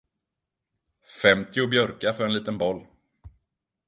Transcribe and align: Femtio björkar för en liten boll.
Femtio 1.21 1.67
björkar 1.67 2.13
för 2.13 2.25
en 2.25 2.33
liten 2.33 2.57
boll. 2.57 2.87